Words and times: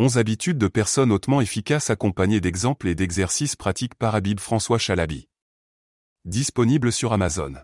11 0.00 0.16
habitudes 0.16 0.58
de 0.58 0.68
personnes 0.68 1.10
hautement 1.10 1.40
efficaces 1.40 1.90
accompagnées 1.90 2.40
d'exemples 2.40 2.86
et 2.86 2.94
d'exercices 2.94 3.56
pratiques 3.56 3.96
par 3.96 4.14
Habib 4.14 4.38
François 4.38 4.78
Chalabi. 4.78 5.28
Disponible 6.24 6.92
sur 6.92 7.12
Amazon. 7.12 7.54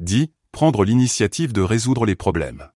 10. 0.00 0.28
Prendre 0.52 0.84
l'initiative 0.84 1.54
de 1.54 1.62
résoudre 1.62 2.04
les 2.04 2.16
problèmes. 2.16 2.70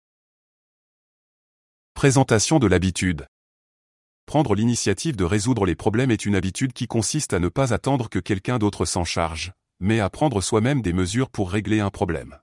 Présentation 1.94 2.60
de 2.60 2.68
l'habitude. 2.68 3.26
Prendre 4.26 4.54
l'initiative 4.54 5.16
de 5.16 5.24
résoudre 5.24 5.66
les 5.66 5.74
problèmes 5.74 6.12
est 6.12 6.26
une 6.26 6.36
habitude 6.36 6.72
qui 6.72 6.86
consiste 6.86 7.32
à 7.32 7.40
ne 7.40 7.48
pas 7.48 7.74
attendre 7.74 8.08
que 8.08 8.20
quelqu'un 8.20 8.60
d'autre 8.60 8.84
s'en 8.84 9.04
charge, 9.04 9.52
mais 9.80 9.98
à 9.98 10.08
prendre 10.10 10.40
soi-même 10.40 10.80
des 10.80 10.92
mesures 10.92 11.28
pour 11.28 11.50
régler 11.50 11.80
un 11.80 11.90
problème. 11.90 12.38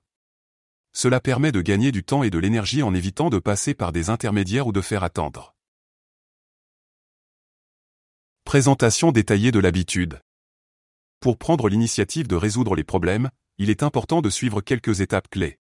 Cela 0.92 1.20
permet 1.20 1.52
de 1.52 1.60
gagner 1.60 1.92
du 1.92 2.04
temps 2.04 2.22
et 2.22 2.30
de 2.30 2.38
l'énergie 2.38 2.82
en 2.82 2.94
évitant 2.94 3.30
de 3.30 3.38
passer 3.38 3.74
par 3.74 3.92
des 3.92 4.10
intermédiaires 4.10 4.66
ou 4.66 4.72
de 4.72 4.80
faire 4.80 5.04
attendre. 5.04 5.54
Présentation 8.44 9.12
détaillée 9.12 9.52
de 9.52 9.60
l'habitude. 9.60 10.20
Pour 11.20 11.38
prendre 11.38 11.68
l'initiative 11.68 12.26
de 12.26 12.34
résoudre 12.34 12.74
les 12.74 12.84
problèmes, 12.84 13.30
il 13.58 13.70
est 13.70 13.82
important 13.82 14.22
de 14.22 14.30
suivre 14.30 14.60
quelques 14.60 15.00
étapes 15.00 15.28
clés. 15.28 15.58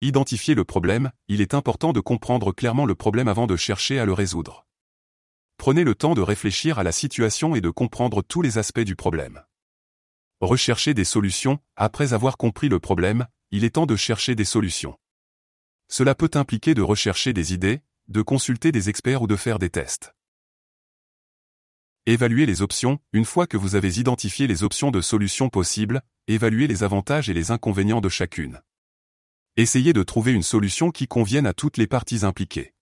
Identifier 0.00 0.54
le 0.54 0.64
problème, 0.64 1.12
il 1.28 1.40
est 1.40 1.54
important 1.54 1.92
de 1.92 2.00
comprendre 2.00 2.52
clairement 2.52 2.86
le 2.86 2.94
problème 2.94 3.28
avant 3.28 3.46
de 3.46 3.56
chercher 3.56 3.98
à 3.98 4.04
le 4.04 4.12
résoudre. 4.12 4.66
Prenez 5.56 5.84
le 5.84 5.94
temps 5.94 6.14
de 6.14 6.20
réfléchir 6.20 6.78
à 6.78 6.82
la 6.82 6.92
situation 6.92 7.54
et 7.54 7.60
de 7.60 7.70
comprendre 7.70 8.22
tous 8.22 8.42
les 8.42 8.58
aspects 8.58 8.80
du 8.80 8.96
problème. 8.96 9.42
Rechercher 10.40 10.94
des 10.94 11.04
solutions, 11.04 11.58
après 11.76 12.12
avoir 12.12 12.36
compris 12.36 12.68
le 12.68 12.80
problème, 12.80 13.26
il 13.56 13.62
est 13.62 13.70
temps 13.70 13.86
de 13.86 13.94
chercher 13.94 14.34
des 14.34 14.44
solutions. 14.44 14.98
Cela 15.86 16.16
peut 16.16 16.32
impliquer 16.34 16.74
de 16.74 16.82
rechercher 16.82 17.32
des 17.32 17.54
idées, 17.54 17.82
de 18.08 18.20
consulter 18.20 18.72
des 18.72 18.88
experts 18.88 19.22
ou 19.22 19.28
de 19.28 19.36
faire 19.36 19.60
des 19.60 19.70
tests. 19.70 20.12
Évaluer 22.04 22.46
les 22.46 22.62
options, 22.62 22.98
une 23.12 23.24
fois 23.24 23.46
que 23.46 23.56
vous 23.56 23.76
avez 23.76 24.00
identifié 24.00 24.48
les 24.48 24.64
options 24.64 24.90
de 24.90 25.00
solutions 25.00 25.50
possibles, 25.50 26.02
évaluez 26.26 26.66
les 26.66 26.82
avantages 26.82 27.30
et 27.30 27.32
les 27.32 27.52
inconvénients 27.52 28.00
de 28.00 28.08
chacune. 28.08 28.60
Essayez 29.56 29.92
de 29.92 30.02
trouver 30.02 30.32
une 30.32 30.42
solution 30.42 30.90
qui 30.90 31.06
convienne 31.06 31.46
à 31.46 31.54
toutes 31.54 31.76
les 31.76 31.86
parties 31.86 32.24
impliquées. 32.24 32.74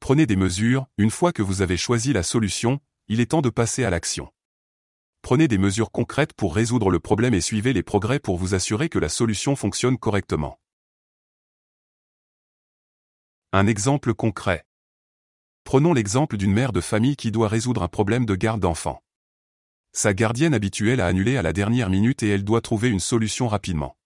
Prenez 0.00 0.26
des 0.26 0.36
mesures, 0.36 0.86
une 0.98 1.10
fois 1.10 1.32
que 1.32 1.40
vous 1.40 1.62
avez 1.62 1.78
choisi 1.78 2.12
la 2.12 2.22
solution, 2.22 2.78
il 3.08 3.20
est 3.20 3.30
temps 3.30 3.40
de 3.40 3.48
passer 3.48 3.84
à 3.84 3.90
l'action. 3.90 4.30
Prenez 5.22 5.48
des 5.48 5.58
mesures 5.58 5.90
concrètes 5.90 6.32
pour 6.32 6.54
résoudre 6.54 6.90
le 6.90 7.00
problème 7.00 7.34
et 7.34 7.40
suivez 7.40 7.72
les 7.72 7.82
progrès 7.82 8.18
pour 8.18 8.36
vous 8.36 8.54
assurer 8.54 8.88
que 8.88 8.98
la 8.98 9.08
solution 9.08 9.56
fonctionne 9.56 9.98
correctement. 9.98 10.58
Un 13.52 13.66
exemple 13.66 14.14
concret. 14.14 14.64
Prenons 15.64 15.92
l'exemple 15.92 16.36
d'une 16.36 16.52
mère 16.52 16.72
de 16.72 16.80
famille 16.80 17.16
qui 17.16 17.30
doit 17.30 17.48
résoudre 17.48 17.82
un 17.82 17.88
problème 17.88 18.26
de 18.26 18.34
garde 18.34 18.60
d'enfants. 18.60 19.02
Sa 19.92 20.14
gardienne 20.14 20.54
habituelle 20.54 21.00
a 21.00 21.06
annulé 21.06 21.36
à 21.36 21.42
la 21.42 21.52
dernière 21.52 21.90
minute 21.90 22.22
et 22.22 22.28
elle 22.28 22.44
doit 22.44 22.60
trouver 22.60 22.88
une 22.88 23.00
solution 23.00 23.48
rapidement. 23.48 23.96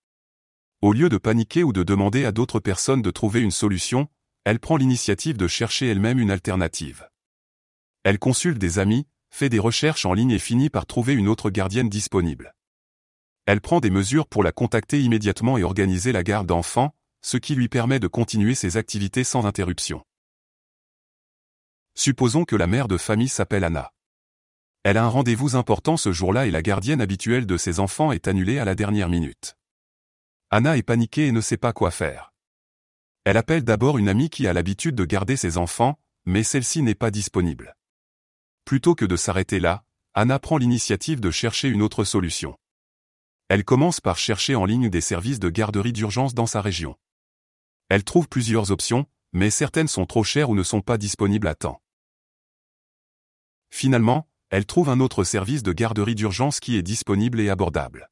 Au 0.80 0.92
lieu 0.92 1.08
de 1.08 1.18
paniquer 1.18 1.62
ou 1.62 1.72
de 1.72 1.82
demander 1.82 2.24
à 2.24 2.32
d'autres 2.32 2.60
personnes 2.60 3.02
de 3.02 3.10
trouver 3.10 3.40
une 3.40 3.50
solution, 3.50 4.08
elle 4.44 4.58
prend 4.58 4.76
l'initiative 4.76 5.36
de 5.36 5.46
chercher 5.46 5.86
elle-même 5.86 6.18
une 6.18 6.30
alternative. 6.30 7.08
Elle 8.02 8.18
consulte 8.18 8.58
des 8.58 8.80
amis, 8.80 9.06
fait 9.32 9.48
des 9.48 9.58
recherches 9.58 10.04
en 10.04 10.12
ligne 10.12 10.30
et 10.30 10.38
finit 10.38 10.70
par 10.70 10.86
trouver 10.86 11.14
une 11.14 11.26
autre 11.26 11.50
gardienne 11.50 11.88
disponible. 11.88 12.54
Elle 13.46 13.62
prend 13.62 13.80
des 13.80 13.90
mesures 13.90 14.28
pour 14.28 14.44
la 14.44 14.52
contacter 14.52 15.00
immédiatement 15.00 15.56
et 15.56 15.64
organiser 15.64 16.12
la 16.12 16.22
garde 16.22 16.46
d'enfants, 16.46 16.94
ce 17.22 17.38
qui 17.38 17.54
lui 17.54 17.68
permet 17.68 17.98
de 17.98 18.06
continuer 18.08 18.54
ses 18.54 18.76
activités 18.76 19.24
sans 19.24 19.46
interruption. 19.46 20.04
Supposons 21.94 22.44
que 22.44 22.56
la 22.56 22.66
mère 22.66 22.88
de 22.88 22.98
famille 22.98 23.28
s'appelle 23.28 23.64
Anna. 23.64 23.92
Elle 24.84 24.98
a 24.98 25.04
un 25.04 25.08
rendez-vous 25.08 25.56
important 25.56 25.96
ce 25.96 26.12
jour-là 26.12 26.46
et 26.46 26.50
la 26.50 26.62
gardienne 26.62 27.00
habituelle 27.00 27.46
de 27.46 27.56
ses 27.56 27.80
enfants 27.80 28.12
est 28.12 28.28
annulée 28.28 28.58
à 28.58 28.64
la 28.64 28.74
dernière 28.74 29.08
minute. 29.08 29.56
Anna 30.50 30.76
est 30.76 30.82
paniquée 30.82 31.28
et 31.28 31.32
ne 31.32 31.40
sait 31.40 31.56
pas 31.56 31.72
quoi 31.72 31.90
faire. 31.90 32.34
Elle 33.24 33.38
appelle 33.38 33.64
d'abord 33.64 33.96
une 33.96 34.08
amie 34.08 34.28
qui 34.28 34.46
a 34.46 34.52
l'habitude 34.52 34.94
de 34.94 35.04
garder 35.04 35.36
ses 35.36 35.56
enfants, 35.56 35.98
mais 36.26 36.42
celle-ci 36.42 36.82
n'est 36.82 36.94
pas 36.94 37.10
disponible. 37.10 37.76
Plutôt 38.64 38.94
que 38.94 39.04
de 39.04 39.16
s'arrêter 39.16 39.60
là, 39.60 39.84
Anna 40.14 40.38
prend 40.38 40.58
l'initiative 40.58 41.20
de 41.20 41.30
chercher 41.30 41.68
une 41.68 41.82
autre 41.82 42.04
solution. 42.04 42.56
Elle 43.48 43.64
commence 43.64 44.00
par 44.00 44.18
chercher 44.18 44.54
en 44.54 44.64
ligne 44.64 44.88
des 44.88 45.00
services 45.00 45.38
de 45.38 45.50
garderie 45.50 45.92
d'urgence 45.92 46.34
dans 46.34 46.46
sa 46.46 46.60
région. 46.60 46.96
Elle 47.88 48.04
trouve 48.04 48.28
plusieurs 48.28 48.70
options, 48.70 49.06
mais 49.32 49.50
certaines 49.50 49.88
sont 49.88 50.06
trop 50.06 50.24
chères 50.24 50.50
ou 50.50 50.54
ne 50.54 50.62
sont 50.62 50.80
pas 50.80 50.98
disponibles 50.98 51.48
à 51.48 51.54
temps. 51.54 51.82
Finalement, 53.70 54.28
elle 54.50 54.66
trouve 54.66 54.90
un 54.90 55.00
autre 55.00 55.24
service 55.24 55.62
de 55.62 55.72
garderie 55.72 56.14
d'urgence 56.14 56.60
qui 56.60 56.76
est 56.76 56.82
disponible 56.82 57.40
et 57.40 57.48
abordable. 57.48 58.10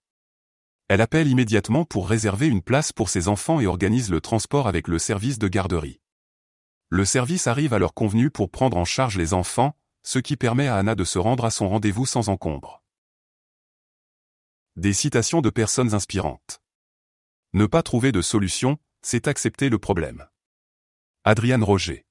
Elle 0.89 1.03
appelle 1.03 1.29
immédiatement 1.29 1.85
pour 1.85 2.09
réserver 2.09 2.47
une 2.47 2.63
place 2.63 2.93
pour 2.93 3.11
ses 3.11 3.29
enfants 3.29 3.61
et 3.61 3.67
organise 3.67 4.11
le 4.11 4.21
transport 4.21 4.67
avec 4.67 4.89
le 4.89 4.99
service 4.99 5.39
de 5.39 5.49
garderie. 5.49 6.01
Le 6.89 7.05
service 7.05 7.47
arrive 7.47 7.75
à 7.75 7.79
leur 7.79 7.95
convenu 7.95 8.31
pour 8.31 8.51
prendre 8.51 8.77
en 8.77 8.85
charge 8.85 9.17
les 9.17 9.33
enfants, 9.33 9.77
ce 10.03 10.19
qui 10.19 10.37
permet 10.37 10.67
à 10.67 10.77
Anna 10.77 10.95
de 10.95 11.05
se 11.05 11.19
rendre 11.19 11.45
à 11.45 11.51
son 11.51 11.69
rendez-vous 11.69 12.07
sans 12.07 12.29
encombre. 12.29 12.83
Des 14.77 14.93
citations 14.93 15.41
de 15.41 15.51
personnes 15.51 15.95
inspirantes. 15.95 16.63
Ne 17.53 17.67
pas 17.67 17.83
trouver 17.83 18.13
de 18.13 18.23
solution, 18.23 18.79
c'est 19.03 19.29
accepter 19.29 19.69
le 19.69 19.79
problème. 19.79 20.27
Adrienne 21.25 21.65
Roger. 21.65 22.07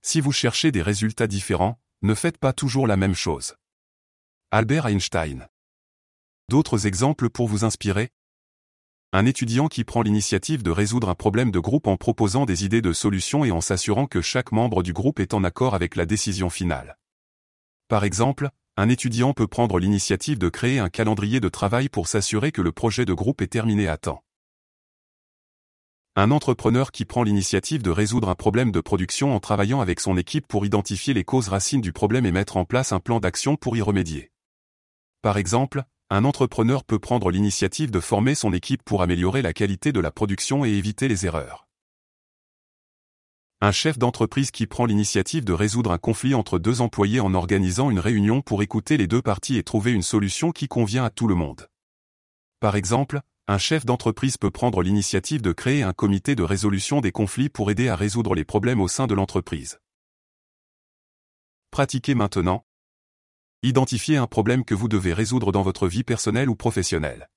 Si 0.00 0.20
vous 0.20 0.32
cherchez 0.32 0.72
des 0.72 0.82
résultats 0.82 1.26
différents, 1.26 1.78
ne 2.02 2.14
faites 2.14 2.38
pas 2.38 2.52
toujours 2.52 2.86
la 2.86 2.96
même 2.96 3.14
chose. 3.14 3.56
Albert 4.50 4.86
Einstein. 4.86 5.48
D'autres 6.48 6.86
exemples 6.86 7.28
pour 7.28 7.48
vous 7.48 7.64
inspirer 7.64 8.12
Un 9.16 9.26
étudiant 9.26 9.68
qui 9.68 9.84
prend 9.84 10.02
l'initiative 10.02 10.64
de 10.64 10.72
résoudre 10.72 11.08
un 11.08 11.14
problème 11.14 11.52
de 11.52 11.60
groupe 11.60 11.86
en 11.86 11.96
proposant 11.96 12.46
des 12.46 12.64
idées 12.64 12.82
de 12.82 12.92
solutions 12.92 13.44
et 13.44 13.52
en 13.52 13.60
s'assurant 13.60 14.08
que 14.08 14.20
chaque 14.20 14.50
membre 14.50 14.82
du 14.82 14.92
groupe 14.92 15.20
est 15.20 15.34
en 15.34 15.44
accord 15.44 15.76
avec 15.76 15.94
la 15.94 16.04
décision 16.04 16.50
finale. 16.50 16.98
Par 17.86 18.02
exemple, 18.02 18.50
un 18.76 18.88
étudiant 18.88 19.32
peut 19.32 19.46
prendre 19.46 19.78
l'initiative 19.78 20.38
de 20.38 20.48
créer 20.48 20.80
un 20.80 20.88
calendrier 20.88 21.38
de 21.38 21.48
travail 21.48 21.88
pour 21.88 22.08
s'assurer 22.08 22.50
que 22.50 22.60
le 22.60 22.72
projet 22.72 23.04
de 23.04 23.12
groupe 23.12 23.40
est 23.40 23.46
terminé 23.46 23.86
à 23.86 23.98
temps. 23.98 24.24
Un 26.16 26.32
entrepreneur 26.32 26.90
qui 26.90 27.04
prend 27.04 27.22
l'initiative 27.22 27.84
de 27.84 27.90
résoudre 27.90 28.28
un 28.28 28.34
problème 28.34 28.72
de 28.72 28.80
production 28.80 29.32
en 29.32 29.38
travaillant 29.38 29.80
avec 29.80 30.00
son 30.00 30.16
équipe 30.16 30.48
pour 30.48 30.66
identifier 30.66 31.14
les 31.14 31.22
causes 31.22 31.46
racines 31.46 31.80
du 31.80 31.92
problème 31.92 32.26
et 32.26 32.32
mettre 32.32 32.56
en 32.56 32.64
place 32.64 32.90
un 32.90 32.98
plan 32.98 33.20
d'action 33.20 33.54
pour 33.54 33.76
y 33.76 33.80
remédier. 33.80 34.32
Par 35.22 35.38
exemple, 35.38 35.84
un 36.10 36.24
entrepreneur 36.24 36.84
peut 36.84 36.98
prendre 36.98 37.30
l'initiative 37.30 37.90
de 37.90 38.00
former 38.00 38.34
son 38.34 38.52
équipe 38.52 38.82
pour 38.84 39.02
améliorer 39.02 39.42
la 39.42 39.52
qualité 39.52 39.92
de 39.92 40.00
la 40.00 40.10
production 40.10 40.64
et 40.64 40.70
éviter 40.70 41.08
les 41.08 41.26
erreurs. 41.26 41.66
Un 43.60 43.72
chef 43.72 43.98
d'entreprise 43.98 44.50
qui 44.50 44.66
prend 44.66 44.84
l'initiative 44.84 45.44
de 45.44 45.54
résoudre 45.54 45.92
un 45.92 45.98
conflit 45.98 46.34
entre 46.34 46.58
deux 46.58 46.82
employés 46.82 47.20
en 47.20 47.32
organisant 47.32 47.90
une 47.90 47.98
réunion 47.98 48.42
pour 48.42 48.62
écouter 48.62 48.98
les 48.98 49.06
deux 49.06 49.22
parties 49.22 49.56
et 49.56 49.62
trouver 49.62 49.92
une 49.92 50.02
solution 50.02 50.52
qui 50.52 50.68
convient 50.68 51.04
à 51.04 51.10
tout 51.10 51.26
le 51.26 51.34
monde. 51.34 51.68
Par 52.60 52.76
exemple, 52.76 53.22
un 53.46 53.58
chef 53.58 53.86
d'entreprise 53.86 54.36
peut 54.36 54.50
prendre 54.50 54.82
l'initiative 54.82 55.40
de 55.40 55.52
créer 55.52 55.82
un 55.82 55.92
comité 55.92 56.34
de 56.34 56.42
résolution 56.42 57.00
des 57.00 57.12
conflits 57.12 57.48
pour 57.48 57.70
aider 57.70 57.88
à 57.88 57.96
résoudre 57.96 58.34
les 58.34 58.44
problèmes 58.44 58.80
au 58.80 58.88
sein 58.88 59.06
de 59.06 59.14
l'entreprise. 59.14 59.80
Pratiquez 61.70 62.14
maintenant, 62.14 62.64
Identifiez 63.66 64.18
un 64.18 64.26
problème 64.26 64.62
que 64.62 64.74
vous 64.74 64.88
devez 64.88 65.14
résoudre 65.14 65.50
dans 65.50 65.62
votre 65.62 65.88
vie 65.88 66.04
personnelle 66.04 66.50
ou 66.50 66.54
professionnelle. 66.54 67.30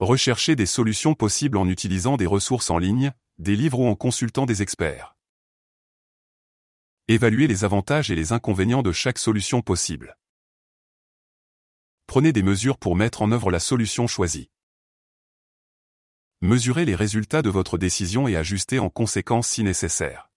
Recherchez 0.00 0.56
des 0.56 0.66
solutions 0.66 1.14
possibles 1.14 1.56
en 1.56 1.68
utilisant 1.68 2.16
des 2.16 2.26
ressources 2.26 2.68
en 2.68 2.78
ligne, 2.78 3.12
des 3.38 3.54
livres 3.54 3.78
ou 3.78 3.86
en 3.86 3.94
consultant 3.94 4.44
des 4.44 4.60
experts. 4.60 5.14
Évaluez 7.06 7.46
les 7.46 7.62
avantages 7.62 8.10
et 8.10 8.16
les 8.16 8.32
inconvénients 8.32 8.82
de 8.82 8.90
chaque 8.90 9.18
solution 9.18 9.62
possible. 9.62 10.18
Prenez 12.08 12.32
des 12.32 12.42
mesures 12.42 12.78
pour 12.78 12.96
mettre 12.96 13.22
en 13.22 13.30
œuvre 13.30 13.52
la 13.52 13.60
solution 13.60 14.08
choisie. 14.08 14.50
Mesurez 16.40 16.84
les 16.84 16.96
résultats 16.96 17.42
de 17.42 17.50
votre 17.50 17.78
décision 17.78 18.26
et 18.26 18.34
ajustez 18.34 18.80
en 18.80 18.90
conséquence 18.90 19.46
si 19.46 19.62
nécessaire. 19.62 20.31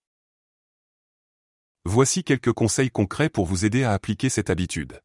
Voici 1.87 2.23
quelques 2.23 2.51
conseils 2.51 2.89
concrets 2.89 3.29
pour 3.29 3.45
vous 3.45 3.63
aider 3.63 3.83
à 3.83 3.93
appliquer 3.93 4.29
cette 4.29 4.49
habitude. 4.49 5.01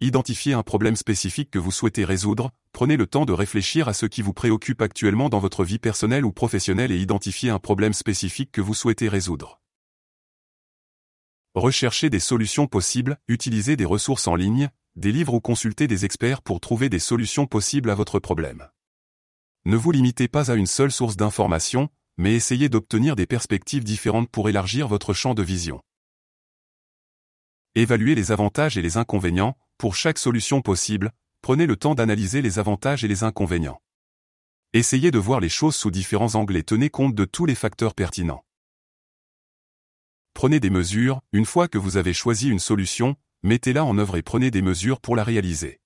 Identifiez 0.00 0.52
un 0.52 0.62
problème 0.62 0.94
spécifique 0.94 1.50
que 1.50 1.58
vous 1.58 1.72
souhaitez 1.72 2.04
résoudre, 2.04 2.52
prenez 2.70 2.96
le 2.96 3.08
temps 3.08 3.24
de 3.24 3.32
réfléchir 3.32 3.88
à 3.88 3.92
ce 3.92 4.06
qui 4.06 4.22
vous 4.22 4.32
préoccupe 4.32 4.82
actuellement 4.82 5.28
dans 5.28 5.40
votre 5.40 5.64
vie 5.64 5.80
personnelle 5.80 6.24
ou 6.24 6.30
professionnelle 6.30 6.92
et 6.92 6.98
identifiez 7.00 7.50
un 7.50 7.58
problème 7.58 7.92
spécifique 7.92 8.52
que 8.52 8.60
vous 8.60 8.72
souhaitez 8.72 9.08
résoudre. 9.08 9.60
Recherchez 11.56 12.08
des 12.08 12.20
solutions 12.20 12.68
possibles, 12.68 13.18
utilisez 13.26 13.74
des 13.74 13.84
ressources 13.84 14.28
en 14.28 14.36
ligne, 14.36 14.70
des 14.94 15.10
livres 15.10 15.34
ou 15.34 15.40
consultez 15.40 15.88
des 15.88 16.04
experts 16.04 16.40
pour 16.40 16.60
trouver 16.60 16.88
des 16.88 17.00
solutions 17.00 17.46
possibles 17.46 17.90
à 17.90 17.96
votre 17.96 18.20
problème. 18.20 18.68
Ne 19.64 19.76
vous 19.76 19.90
limitez 19.90 20.28
pas 20.28 20.52
à 20.52 20.54
une 20.54 20.66
seule 20.66 20.92
source 20.92 21.16
d'information, 21.16 21.90
mais 22.20 22.34
essayez 22.34 22.68
d'obtenir 22.68 23.16
des 23.16 23.24
perspectives 23.24 23.82
différentes 23.82 24.28
pour 24.28 24.50
élargir 24.50 24.86
votre 24.86 25.14
champ 25.14 25.32
de 25.32 25.42
vision. 25.42 25.80
Évaluez 27.74 28.14
les 28.14 28.30
avantages 28.30 28.76
et 28.76 28.82
les 28.82 28.98
inconvénients, 28.98 29.56
pour 29.78 29.96
chaque 29.96 30.18
solution 30.18 30.60
possible, 30.60 31.12
prenez 31.40 31.64
le 31.64 31.76
temps 31.76 31.94
d'analyser 31.94 32.42
les 32.42 32.58
avantages 32.58 33.04
et 33.04 33.08
les 33.08 33.24
inconvénients. 33.24 33.80
Essayez 34.74 35.10
de 35.10 35.18
voir 35.18 35.40
les 35.40 35.48
choses 35.48 35.74
sous 35.74 35.90
différents 35.90 36.34
angles 36.34 36.58
et 36.58 36.62
tenez 36.62 36.90
compte 36.90 37.14
de 37.14 37.24
tous 37.24 37.46
les 37.46 37.54
facteurs 37.54 37.94
pertinents. 37.94 38.44
Prenez 40.34 40.60
des 40.60 40.68
mesures, 40.68 41.22
une 41.32 41.46
fois 41.46 41.68
que 41.68 41.78
vous 41.78 41.96
avez 41.96 42.12
choisi 42.12 42.50
une 42.50 42.58
solution, 42.58 43.16
mettez-la 43.42 43.82
en 43.82 43.96
œuvre 43.96 44.18
et 44.18 44.22
prenez 44.22 44.50
des 44.50 44.60
mesures 44.60 45.00
pour 45.00 45.16
la 45.16 45.24
réaliser. 45.24 45.80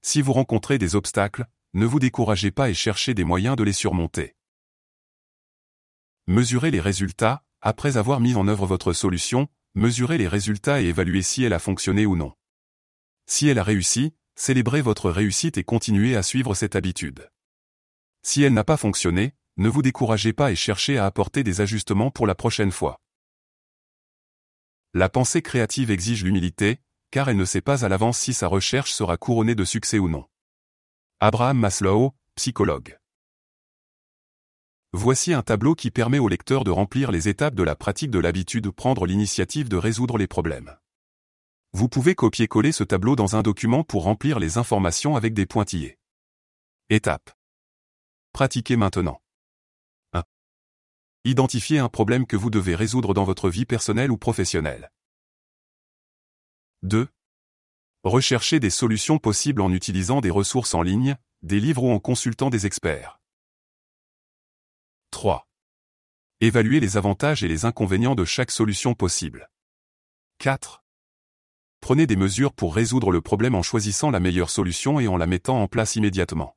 Si 0.00 0.22
vous 0.22 0.32
rencontrez 0.32 0.78
des 0.78 0.96
obstacles, 0.96 1.44
ne 1.74 1.84
vous 1.84 1.98
découragez 1.98 2.52
pas 2.52 2.70
et 2.70 2.74
cherchez 2.74 3.12
des 3.12 3.24
moyens 3.24 3.56
de 3.56 3.64
les 3.64 3.74
surmonter. 3.74 4.34
Mesurez 6.26 6.70
les 6.70 6.80
résultats, 6.80 7.42
après 7.60 7.96
avoir 7.96 8.20
mis 8.20 8.34
en 8.36 8.46
œuvre 8.46 8.66
votre 8.66 8.92
solution, 8.92 9.48
mesurez 9.74 10.18
les 10.18 10.28
résultats 10.28 10.80
et 10.80 10.86
évaluez 10.86 11.22
si 11.22 11.42
elle 11.42 11.52
a 11.52 11.58
fonctionné 11.58 12.06
ou 12.06 12.16
non. 12.16 12.32
Si 13.26 13.48
elle 13.48 13.58
a 13.58 13.64
réussi, 13.64 14.14
célébrez 14.36 14.82
votre 14.82 15.10
réussite 15.10 15.58
et 15.58 15.64
continuez 15.64 16.16
à 16.16 16.22
suivre 16.22 16.54
cette 16.54 16.76
habitude. 16.76 17.28
Si 18.22 18.42
elle 18.42 18.54
n'a 18.54 18.64
pas 18.64 18.76
fonctionné, 18.76 19.34
ne 19.56 19.68
vous 19.68 19.82
découragez 19.82 20.32
pas 20.32 20.52
et 20.52 20.56
cherchez 20.56 20.96
à 20.96 21.06
apporter 21.06 21.42
des 21.42 21.60
ajustements 21.60 22.10
pour 22.10 22.26
la 22.26 22.34
prochaine 22.34 22.72
fois. 22.72 23.00
La 24.94 25.08
pensée 25.08 25.42
créative 25.42 25.90
exige 25.90 26.24
l'humilité, 26.24 26.80
car 27.10 27.28
elle 27.28 27.36
ne 27.36 27.44
sait 27.44 27.60
pas 27.60 27.84
à 27.84 27.88
l'avance 27.88 28.18
si 28.18 28.32
sa 28.32 28.46
recherche 28.46 28.92
sera 28.92 29.16
couronnée 29.16 29.54
de 29.54 29.64
succès 29.64 29.98
ou 29.98 30.08
non. 30.08 30.24
Abraham 31.20 31.58
Maslow, 31.58 32.14
psychologue. 32.36 32.98
Voici 34.94 35.32
un 35.32 35.40
tableau 35.40 35.74
qui 35.74 35.90
permet 35.90 36.18
au 36.18 36.28
lecteur 36.28 36.64
de 36.64 36.70
remplir 36.70 37.10
les 37.10 37.26
étapes 37.26 37.54
de 37.54 37.62
la 37.62 37.74
pratique 37.74 38.10
de 38.10 38.18
l'habitude 38.18 38.64
de 38.64 38.68
prendre 38.68 39.06
l'initiative 39.06 39.70
de 39.70 39.78
résoudre 39.78 40.18
les 40.18 40.26
problèmes. 40.26 40.76
Vous 41.72 41.88
pouvez 41.88 42.14
copier-coller 42.14 42.72
ce 42.72 42.84
tableau 42.84 43.16
dans 43.16 43.34
un 43.34 43.40
document 43.40 43.84
pour 43.84 44.02
remplir 44.02 44.38
les 44.38 44.58
informations 44.58 45.16
avec 45.16 45.32
des 45.32 45.46
pointillés. 45.46 45.98
Étape. 46.90 47.30
Pratiquez 48.34 48.76
maintenant. 48.76 49.22
1. 50.12 50.24
Identifiez 51.24 51.78
un 51.78 51.88
problème 51.88 52.26
que 52.26 52.36
vous 52.36 52.50
devez 52.50 52.74
résoudre 52.74 53.14
dans 53.14 53.24
votre 53.24 53.48
vie 53.48 53.64
personnelle 53.64 54.10
ou 54.10 54.18
professionnelle. 54.18 54.92
2. 56.82 57.08
Recherchez 58.04 58.60
des 58.60 58.68
solutions 58.68 59.16
possibles 59.16 59.62
en 59.62 59.72
utilisant 59.72 60.20
des 60.20 60.28
ressources 60.28 60.74
en 60.74 60.82
ligne, 60.82 61.16
des 61.40 61.60
livres 61.60 61.84
ou 61.84 61.92
en 61.92 61.98
consultant 61.98 62.50
des 62.50 62.66
experts. 62.66 63.21
3. 65.22 65.48
Évaluez 66.40 66.80
les 66.80 66.96
avantages 66.96 67.44
et 67.44 67.48
les 67.48 67.64
inconvénients 67.64 68.16
de 68.16 68.24
chaque 68.24 68.50
solution 68.50 68.94
possible. 68.94 69.52
4. 70.38 70.82
Prenez 71.80 72.08
des 72.08 72.16
mesures 72.16 72.52
pour 72.52 72.74
résoudre 72.74 73.12
le 73.12 73.20
problème 73.20 73.54
en 73.54 73.62
choisissant 73.62 74.10
la 74.10 74.18
meilleure 74.18 74.50
solution 74.50 74.98
et 74.98 75.06
en 75.06 75.16
la 75.16 75.28
mettant 75.28 75.62
en 75.62 75.68
place 75.68 75.94
immédiatement. 75.94 76.56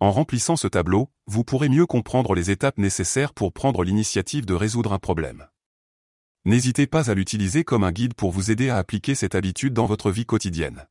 En 0.00 0.10
remplissant 0.10 0.56
ce 0.56 0.66
tableau, 0.66 1.12
vous 1.26 1.44
pourrez 1.44 1.68
mieux 1.68 1.86
comprendre 1.86 2.34
les 2.34 2.50
étapes 2.50 2.78
nécessaires 2.78 3.34
pour 3.34 3.52
prendre 3.52 3.84
l'initiative 3.84 4.44
de 4.44 4.54
résoudre 4.54 4.92
un 4.94 4.98
problème. 4.98 5.46
N'hésitez 6.44 6.88
pas 6.88 7.08
à 7.08 7.14
l'utiliser 7.14 7.62
comme 7.62 7.84
un 7.84 7.92
guide 7.92 8.14
pour 8.14 8.32
vous 8.32 8.50
aider 8.50 8.68
à 8.68 8.78
appliquer 8.78 9.14
cette 9.14 9.36
habitude 9.36 9.74
dans 9.74 9.86
votre 9.86 10.10
vie 10.10 10.26
quotidienne. 10.26 10.88